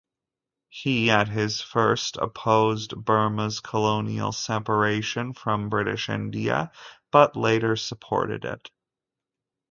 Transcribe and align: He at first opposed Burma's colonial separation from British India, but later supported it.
He 0.69 1.11
at 1.11 1.29
first 1.29 2.17
opposed 2.17 2.95
Burma's 2.95 3.59
colonial 3.59 4.31
separation 4.31 5.33
from 5.35 5.69
British 5.69 6.09
India, 6.09 6.71
but 7.11 7.35
later 7.35 7.75
supported 7.75 8.43
it. 8.43 8.71